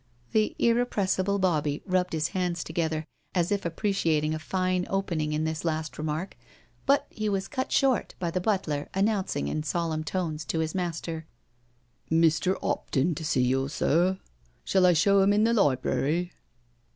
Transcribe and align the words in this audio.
The 0.31 0.55
irrepressible 0.57 1.37
Bobbie 1.37 1.83
rubbed 1.85 2.13
his 2.13 2.29
hands 2.29 2.63
together 2.63 3.05
as 3.35 3.51
if 3.51 3.63
appreciating 3.67 4.33
a 4.33 4.39
fine 4.39 4.87
opening 4.89 5.31
in 5.31 5.43
this 5.43 5.63
last 5.63 5.95
remark, 5.99 6.35
but 6.87 7.05
he 7.11 7.29
was 7.29 7.47
cut 7.47 7.71
short 7.71 8.15
by 8.17 8.31
the 8.31 8.41
butler 8.41 8.89
announcing 8.95 9.47
in 9.47 9.61
solenm 9.61 10.03
tones 10.03 10.43
to 10.45 10.57
his 10.57 10.73
master:" 10.73 11.27
Mr. 12.11 12.55
'Opton 12.63 13.13
to 13.15 13.23
see 13.23 13.47
you^ 13.51 13.69
sir. 13.69 14.13
•••Shall 14.65 14.87
I 14.87 14.93
show 14.93 15.21
'im 15.21 15.33
in 15.33 15.43
the 15.43 15.53
library?" 15.53 16.31